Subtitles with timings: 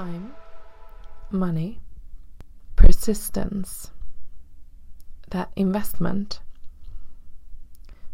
[0.00, 0.32] Time,
[1.30, 1.78] money,
[2.74, 3.90] persistence,
[5.28, 6.40] that investment.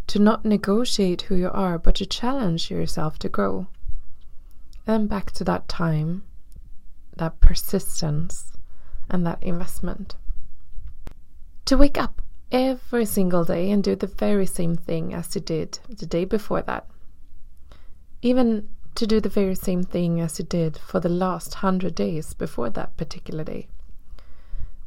[0.08, 3.68] To not negotiate who you are, but to challenge yourself to grow.
[4.84, 6.24] Then back to that time,
[7.18, 8.52] that persistence,
[9.08, 10.16] and that investment.
[11.66, 15.78] To wake up every single day and do the very same thing as you did
[15.88, 16.88] the day before that.
[18.22, 22.34] Even to do the very same thing as you did for the last hundred days
[22.34, 23.68] before that particular day.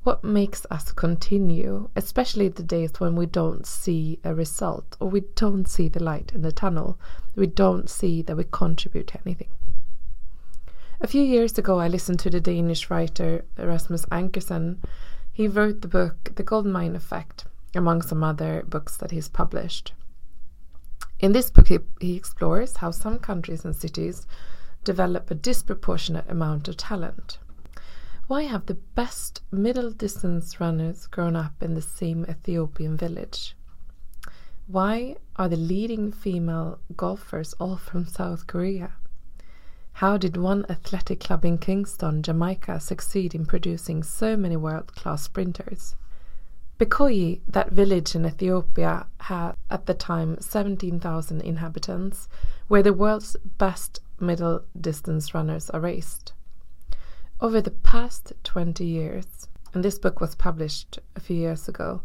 [0.04, 5.22] What makes us continue, especially the days when we don't see a result or we
[5.36, 6.98] don't see the light in the tunnel,
[7.36, 9.50] we don't see that we contribute to anything.
[11.02, 14.78] A few years ago, I listened to the Danish writer Rasmus Ankersen.
[15.32, 17.46] He wrote the book The Gold Mine Effect,
[17.76, 19.94] among some other books that he's published.
[21.20, 24.26] In this book, he, he explores how some countries and cities
[24.86, 27.40] develop a disproportionate amount of talent.
[28.28, 33.56] Why have the best middle distance runners grown up in the same Ethiopian village?
[34.68, 38.92] Why are the leading female golfers all from South Korea?
[39.94, 45.24] How did one athletic club in Kingston, Jamaica, succeed in producing so many world class
[45.24, 45.96] sprinters?
[46.80, 52.30] Bekoji, that village in Ethiopia, had at the time 17,000 inhabitants,
[52.70, 56.32] where the world's best middle distance runners are raced.
[57.42, 62.02] Over the past 20 years, and this book was published a few years ago,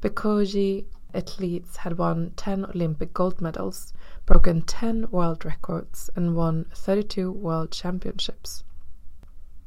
[0.00, 3.92] Bekoji athletes had won 10 Olympic gold medals,
[4.24, 8.64] broken 10 world records, and won 32 world championships.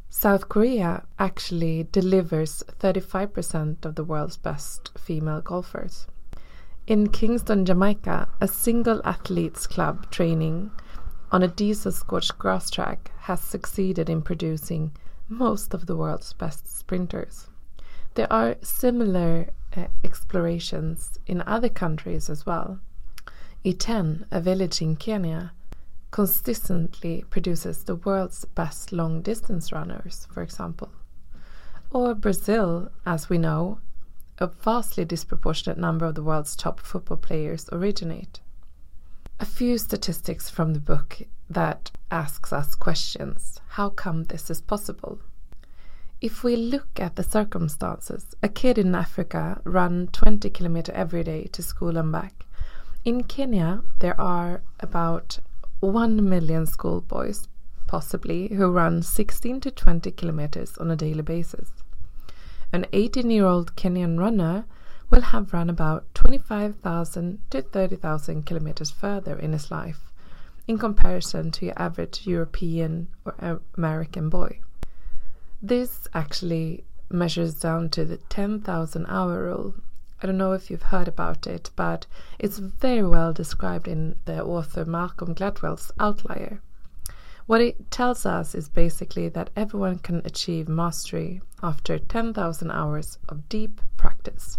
[0.09, 6.07] South Korea actually delivers 35% of the world's best female golfers.
[6.87, 10.71] In Kingston, Jamaica, a single athletes club training
[11.31, 14.93] on a diesel scorched grass track has succeeded in producing
[15.27, 17.49] most of the world's best sprinters.
[18.13, 22.79] There are similar uh, explorations in other countries as well.
[23.65, 25.51] Iten, a village in Kenya,
[26.11, 30.89] consistently produces the world's best long distance runners, for example.
[31.91, 33.79] Or Brazil, as we know,
[34.39, 38.39] a vastly disproportionate number of the world's top football players originate.
[39.39, 43.59] A few statistics from the book that asks us questions.
[43.69, 45.19] How come this is possible?
[46.19, 51.45] If we look at the circumstances, a kid in Africa run 20 kilometers every day
[51.51, 52.45] to school and back.
[53.05, 55.39] In Kenya, there are about
[55.79, 57.47] 1 million schoolboys,
[57.85, 61.71] possibly, who run 16 to 20 kilometers on a daily basis.
[62.73, 64.65] An 18 year old Kenyan runner
[65.09, 70.11] will have run about 25,000 to 30,000 kilometers further in his life
[70.67, 74.59] in comparison to your average European or American boy.
[75.61, 79.75] This actually measures down to the 10,000 hour rule
[80.19, 82.07] I don't know if you've heard about it, but
[82.39, 86.59] it's very well described in the author Malcolm Gladwell's Outlier.
[87.45, 93.47] What it tells us is basically that everyone can achieve mastery after 10,000 hours of
[93.47, 94.57] deep practice.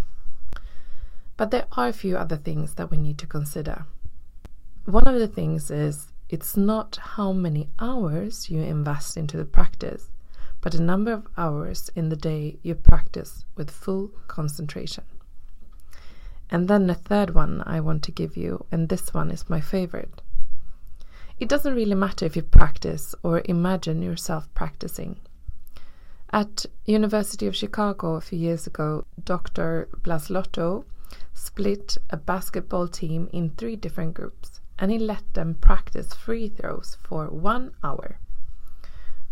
[1.37, 3.85] But there are a few other things that we need to consider.
[4.85, 10.11] One of the things is it's not how many hours you invest into the practice,
[10.61, 15.05] but the number of hours in the day you practice with full concentration.
[16.51, 19.61] And then the third one I want to give you, and this one is my
[19.61, 20.23] favorite.
[21.39, 25.19] It doesn't really matter if you practice or imagine yourself practicing.
[26.31, 29.89] At University of Chicago a few years ago, Dr.
[30.03, 30.85] Blaslotto
[31.33, 36.99] split a basketball team in three different groups and he let them practice free throws
[37.03, 38.19] for one hour.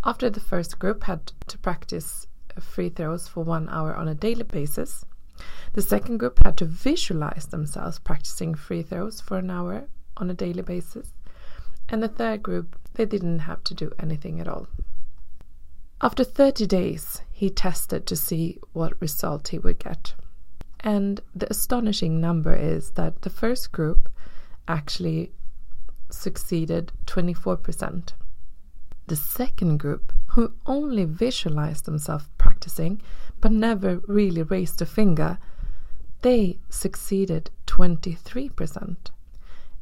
[0.04, 2.26] After the first group had to practice
[2.60, 5.04] free throws for one hour on a daily basis,
[5.76, 9.86] the second group had to visualize themselves practicing free throws for an hour
[10.16, 11.12] on a daily basis.
[11.90, 14.68] And the third group, they didn't have to do anything at all.
[16.00, 20.14] After 30 days, he tested to see what result he would get.
[20.80, 24.08] And the astonishing number is that the first group
[24.66, 25.32] actually
[26.10, 28.14] succeeded 24%.
[29.08, 33.02] The second group, who only visualized themselves practicing
[33.42, 35.38] but never really raised a finger,
[36.26, 38.96] they succeeded 23%.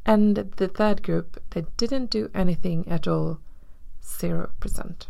[0.05, 3.39] And the third group, they didn't do anything at all,
[4.03, 5.07] 0%.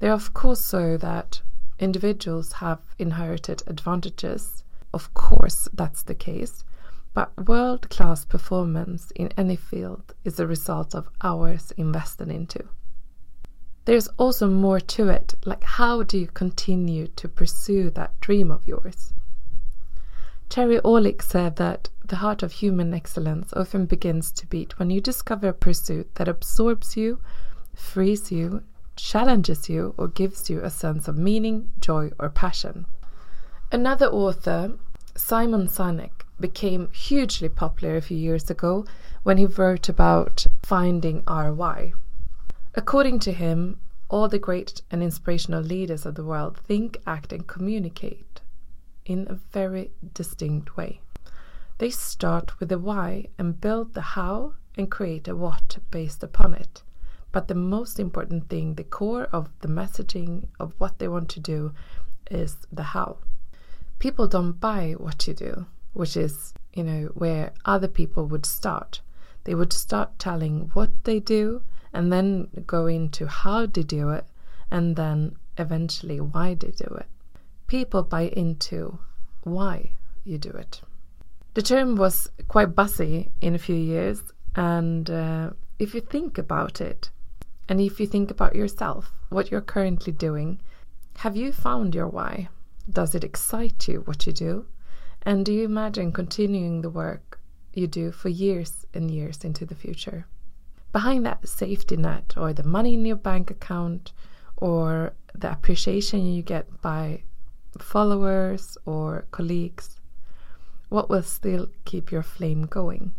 [0.00, 1.40] They of course, so that
[1.78, 4.62] individuals have inherited advantages.
[4.92, 6.62] Of course, that's the case.
[7.14, 12.64] But world class performance in any field is a result of hours invested into.
[13.86, 15.36] there's also more to it.
[15.46, 19.14] Like, how do you continue to pursue that dream of yours?
[20.50, 25.00] Terry Orlick said that the heart of human excellence often begins to beat when you
[25.00, 27.20] discover a pursuit that absorbs you,
[27.72, 28.64] frees you,
[28.96, 32.86] challenges you, or gives you a sense of meaning, joy, or passion.
[33.70, 34.72] Another author,
[35.14, 38.84] Simon Sinek, became hugely popular a few years ago
[39.22, 41.92] when he wrote about finding our why.
[42.74, 47.46] According to him, all the great and inspirational leaders of the world think, act, and
[47.46, 48.39] communicate
[49.10, 51.00] in a very distinct way.
[51.78, 56.54] They start with the why and build the how and create a what based upon
[56.54, 56.84] it.
[57.32, 61.40] But the most important thing, the core of the messaging of what they want to
[61.40, 61.72] do,
[62.30, 63.18] is the how.
[63.98, 69.00] People don't buy what you do, which is, you know, where other people would start.
[69.42, 71.62] They would start telling what they do
[71.92, 74.26] and then go into how they do it
[74.70, 77.06] and then eventually why they do it.
[77.70, 78.98] People buy into
[79.44, 79.92] why
[80.24, 80.80] you do it.
[81.54, 84.20] The term was quite buzzy in a few years,
[84.56, 87.10] and uh, if you think about it,
[87.68, 90.58] and if you think about yourself, what you're currently doing,
[91.18, 92.48] have you found your why?
[92.90, 94.66] Does it excite you what you do?
[95.22, 97.38] And do you imagine continuing the work
[97.72, 100.26] you do for years and years into the future?
[100.90, 104.10] Behind that safety net, or the money in your bank account,
[104.56, 107.22] or the appreciation you get by
[107.78, 110.00] followers or colleagues,
[110.88, 113.12] what will still keep your flame going?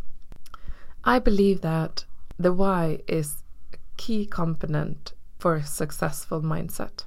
[1.04, 2.06] I believe that
[2.38, 3.44] the why is
[3.74, 7.06] a key component for a successful mindset.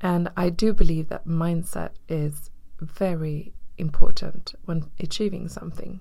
[0.00, 2.50] And I do believe that mindset is
[2.80, 6.00] very important when achieving something.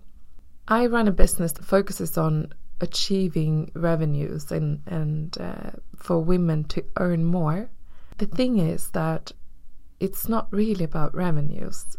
[0.68, 6.84] I run a business that focuses on achieving revenues and, and uh, for women to
[6.98, 7.70] earn more.
[8.18, 9.32] The thing is that
[10.02, 11.96] it's not really about revenues.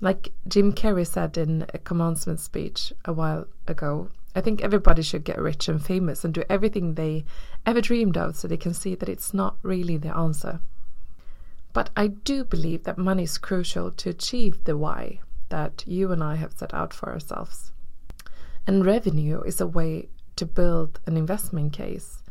[0.00, 5.24] Like Jim Carrey said in a commencement speech a while ago, I think everybody should
[5.24, 7.24] get rich and famous and do everything they
[7.66, 10.60] ever dreamed of so they can see that it's not really the answer.
[11.72, 16.22] But I do believe that money is crucial to achieve the why that you and
[16.22, 17.72] I have set out for ourselves.
[18.64, 22.22] And revenue is a way to build an investment case,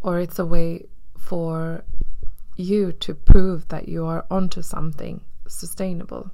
[0.00, 0.86] or it's a way
[1.18, 1.84] for
[2.58, 6.30] you to prove that you are onto something sustainable.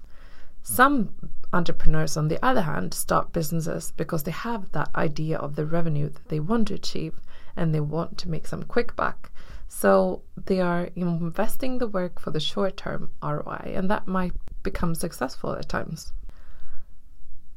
[0.63, 1.15] Some
[1.53, 6.09] entrepreneurs, on the other hand, start businesses because they have that idea of the revenue
[6.09, 7.21] that they want to achieve
[7.55, 9.31] and they want to make some quick buck.
[9.69, 14.33] So they are investing the work for the short term ROI, and that might
[14.63, 16.13] become successful at times.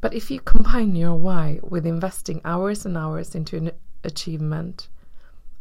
[0.01, 3.71] But if you combine your why with investing hours and hours into an
[4.03, 4.89] achievement,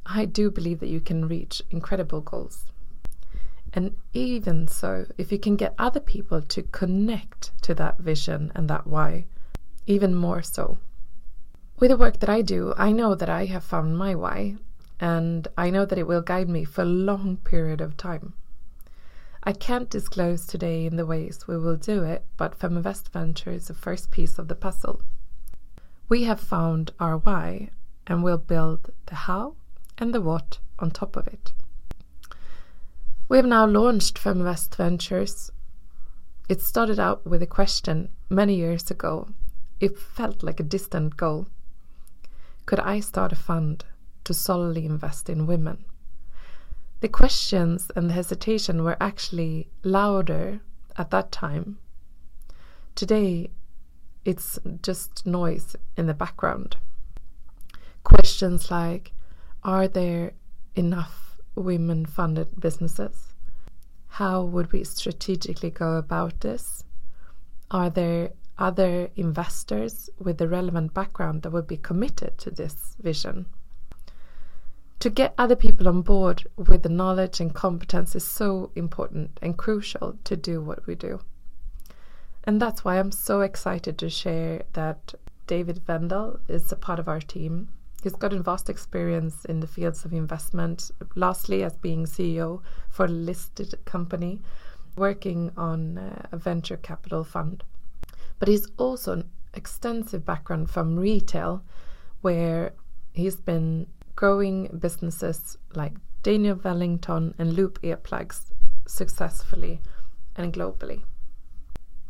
[0.04, 2.66] I do believe that you can reach incredible goals.
[3.76, 8.70] And even so, if you can get other people to connect to that vision and
[8.70, 9.26] that why,
[9.86, 10.78] even more so.
[11.78, 14.56] With the work that I do, I know that I have found my why,
[14.98, 18.32] and I know that it will guide me for a long period of time.
[19.42, 23.68] I can't disclose today in the ways we will do it, but Feminvest Venture is
[23.68, 25.02] the first piece of the puzzle.
[26.08, 27.68] We have found our why,
[28.06, 29.56] and we'll build the how
[29.98, 31.52] and the what on top of it.
[33.28, 35.50] We have now launched Feminvest Ventures.
[36.48, 39.28] It started out with a question many years ago.
[39.80, 41.48] It felt like a distant goal.
[42.66, 43.84] Could I start a fund
[44.26, 45.84] to solely invest in women.
[47.00, 50.60] The questions and the hesitation were actually louder
[50.96, 51.78] at that time.
[52.96, 53.50] Today,
[54.24, 56.76] it's just noise in the background.
[58.02, 59.12] Questions like
[59.62, 60.32] Are there
[60.74, 61.25] enough
[61.56, 63.34] women funded businesses?
[64.08, 66.84] How would we strategically go about this?
[67.70, 73.46] Are there other investors with the relevant background that would be committed to this vision?
[74.98, 79.56] to get other people on board with the knowledge and competence is so important and
[79.56, 81.20] crucial to do what we do.
[82.44, 85.14] And that's why I'm so excited to share that
[85.46, 87.68] David Vendel is a part of our team.
[88.06, 93.06] He's got a vast experience in the fields of investment, lastly, as being CEO for
[93.06, 94.42] a listed company
[94.94, 97.64] working on uh, a venture capital fund.
[98.38, 101.64] But he's also an extensive background from retail,
[102.20, 102.74] where
[103.12, 108.52] he's been growing businesses like Daniel Wellington and Loop earplugs
[108.86, 109.80] successfully
[110.36, 111.02] and globally.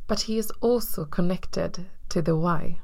[0.06, 2.80] But he is also connected to the why,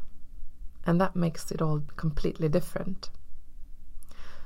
[0.87, 3.11] and that makes it all completely different.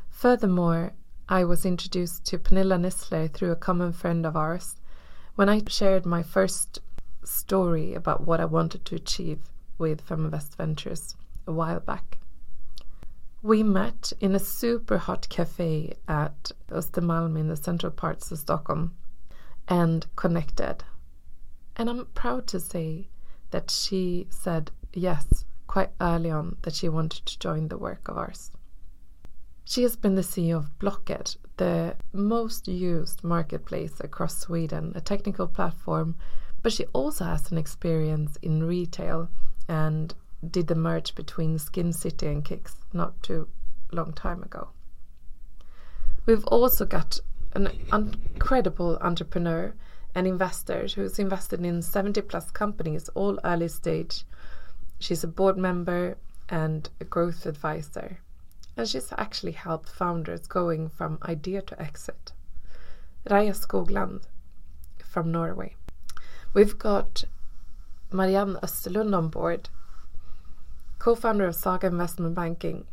[0.09, 0.93] Furthermore,
[1.29, 4.77] I was introduced to Pernilla Nissler through a common friend of ours
[5.35, 6.79] when I shared my first
[7.25, 9.41] story about what I wanted to achieve
[9.79, 11.17] with Feminvest Ventures
[11.47, 12.19] a while back.
[13.43, 18.95] We met in a super hot cafe at Östermalm in the central parts of Stockholm
[19.69, 20.85] and connected.
[21.77, 23.09] And I'm proud to say
[23.51, 25.45] that she said yes
[25.77, 28.51] quite early on that she wanted to join the work of ours.
[29.67, 35.47] She has been the CEO of Blocket, the most used marketplace across Sweden, a technical
[35.47, 36.17] platform,
[36.63, 39.29] but she also has an experience in retail
[39.69, 40.15] and
[40.51, 43.47] did the merge between Skin City and Kicks not too
[43.93, 44.71] long time ago.
[46.25, 47.21] We've also got
[47.53, 49.75] an incredible entrepreneur
[50.15, 54.25] and investor who's invested in 70 plus companies, all early stage.
[54.99, 56.17] She's a board member
[56.49, 58.19] and a growth advisor
[58.77, 62.33] and she's actually helped founders going from idea to exit.
[63.29, 64.25] Raya Skogland
[65.03, 65.75] from Norway.
[66.53, 67.25] We've got
[68.13, 69.69] Marianne Österlund on board,
[70.99, 72.87] co-founder of Saga Investment Banking.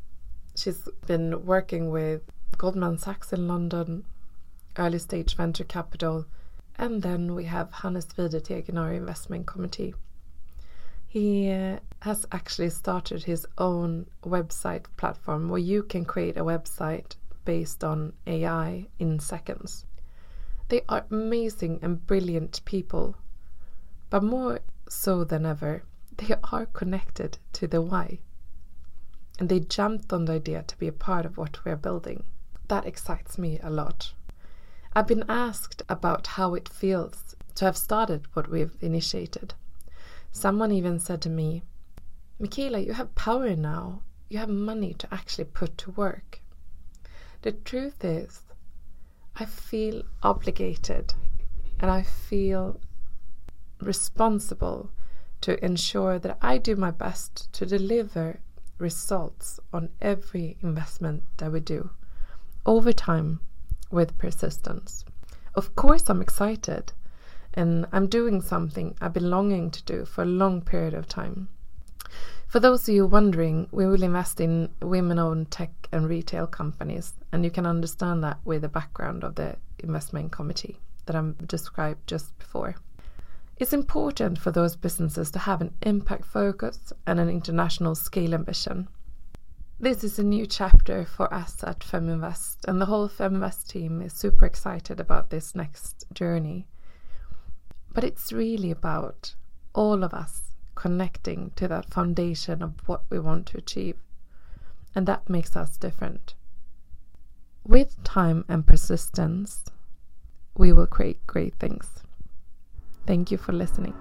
[0.56, 2.22] She's been working with
[2.58, 4.06] Goldman Sachs in London,
[4.78, 6.26] early stage venture capital,
[6.78, 9.94] and then we have Hannes Widerteg in our investment committee.
[11.08, 17.16] He uh, has actually started his own website platform where you can create a website
[17.46, 19.86] based on AI in seconds.
[20.68, 23.16] They are amazing and brilliant people,
[24.10, 25.84] but more so than ever,
[26.18, 28.20] they are connected to the why.
[29.40, 32.26] And they jumped on the idea to be a part of what we're building.
[32.68, 34.12] That excites me a lot.
[34.94, 39.54] I've been asked about how it feels to have started what we've initiated.
[40.34, 41.64] Someone even said to me,
[42.40, 44.02] Michaela, you have power now.
[44.30, 46.42] You have money to actually put to work.
[47.44, 48.42] The truth is,
[49.36, 51.14] I feel obligated
[51.80, 52.80] and I feel
[53.80, 54.92] responsible
[55.42, 58.40] to ensure that I do my best to deliver
[58.78, 61.90] results on every investment that we do
[62.66, 63.40] over time
[63.92, 65.04] with persistence.
[65.56, 66.94] Of course, I'm excited
[67.54, 71.50] and I'm doing something I've been longing to do for a long period of time.
[72.54, 77.16] For those of you wondering, we will invest in women owned tech and retail companies,
[77.32, 82.06] and you can understand that with the background of the investment committee that I described
[82.06, 82.76] just before.
[83.58, 88.88] It's important for those businesses to have an impact focus and an international scale ambition.
[89.80, 94.14] This is a new chapter for us at Feminvest, and the whole Feminvest team is
[94.14, 96.68] super excited about this next journey.
[97.92, 99.34] But it's really about
[99.74, 100.53] all of us
[100.84, 103.96] connecting to that foundation of what we want to achieve.
[104.94, 106.36] And that makes us different.
[107.66, 109.64] With time and persistence,
[110.58, 112.04] we will create great things.
[113.08, 113.96] Thank you for listening.